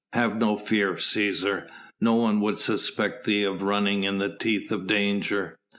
Have 0.13 0.35
no 0.37 0.57
fear, 0.57 0.93
Cæsar! 0.95 1.67
no 1.99 2.15
one 2.15 2.41
would 2.41 2.57
suspect 2.57 3.23
thee 3.25 3.43
of 3.43 3.61
running 3.61 4.03
in 4.03 4.17
the 4.17 4.35
teeth 4.35 4.71
of 4.71 4.87
danger." 4.87 5.59